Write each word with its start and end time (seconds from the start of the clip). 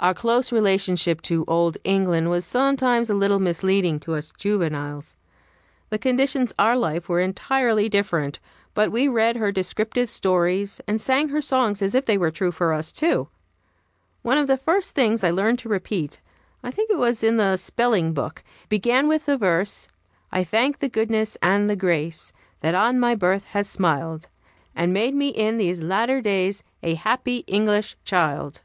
OUR 0.00 0.14
close 0.14 0.52
relationship 0.52 1.20
to 1.22 1.44
Old 1.48 1.76
England 1.82 2.30
was 2.30 2.44
sometimes 2.44 3.10
a 3.10 3.14
little 3.14 3.40
misleading 3.40 3.98
to 3.98 4.14
us 4.14 4.32
juveniles. 4.38 5.16
The 5.90 5.98
conditions 5.98 6.52
of 6.52 6.60
our 6.64 6.76
life 6.76 7.08
were 7.08 7.18
entirely 7.18 7.88
different, 7.88 8.38
but 8.74 8.92
we 8.92 9.08
read 9.08 9.34
her 9.34 9.50
descriptive 9.50 10.08
stories 10.08 10.80
and 10.86 11.00
sang 11.00 11.30
her 11.30 11.42
songs 11.42 11.82
as 11.82 11.96
if 11.96 12.04
they 12.06 12.16
were 12.16 12.30
true 12.30 12.52
for 12.52 12.72
us, 12.72 12.92
too. 12.92 13.26
One 14.22 14.38
of 14.38 14.46
the 14.46 14.56
first 14.56 14.94
things 14.94 15.24
I 15.24 15.32
learned 15.32 15.58
to 15.64 15.68
repeat 15.68 16.20
I 16.62 16.70
think 16.70 16.90
it 16.90 16.98
was 16.98 17.24
in 17.24 17.36
the 17.36 17.56
spelling 17.56 18.12
book 18.14 18.44
began 18.68 19.08
with 19.08 19.26
the 19.26 19.36
verse: 19.36 19.88
"I 20.30 20.44
thank 20.44 20.78
the 20.78 20.88
goodness 20.88 21.36
and 21.42 21.68
the 21.68 21.74
grace 21.74 22.32
That 22.60 22.76
on 22.76 23.00
my 23.00 23.16
birth 23.16 23.46
has 23.46 23.68
smiled, 23.68 24.28
And 24.76 24.92
made 24.92 25.16
me, 25.16 25.30
in 25.30 25.56
these 25.56 25.82
latter 25.82 26.20
days, 26.22 26.62
A 26.84 26.94
happy 26.94 27.38
English 27.48 27.96
child." 28.04 28.62